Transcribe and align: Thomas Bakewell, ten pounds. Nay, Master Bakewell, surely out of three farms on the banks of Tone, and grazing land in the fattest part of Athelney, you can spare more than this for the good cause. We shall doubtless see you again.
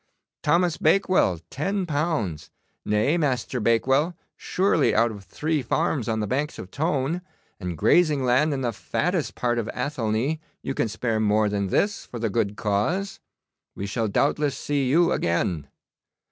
Thomas 0.41 0.77
Bakewell, 0.77 1.41
ten 1.51 1.85
pounds. 1.85 2.49
Nay, 2.83 3.19
Master 3.19 3.59
Bakewell, 3.59 4.15
surely 4.35 4.95
out 4.95 5.11
of 5.11 5.25
three 5.25 5.61
farms 5.61 6.09
on 6.09 6.19
the 6.21 6.25
banks 6.25 6.57
of 6.57 6.71
Tone, 6.71 7.21
and 7.59 7.77
grazing 7.77 8.23
land 8.25 8.51
in 8.51 8.61
the 8.61 8.73
fattest 8.73 9.35
part 9.35 9.59
of 9.59 9.69
Athelney, 9.75 10.41
you 10.63 10.73
can 10.73 10.87
spare 10.87 11.19
more 11.19 11.49
than 11.49 11.67
this 11.67 12.03
for 12.03 12.17
the 12.17 12.31
good 12.31 12.55
cause. 12.55 13.19
We 13.75 13.85
shall 13.85 14.07
doubtless 14.07 14.57
see 14.57 14.89
you 14.89 15.11
again. 15.11 15.67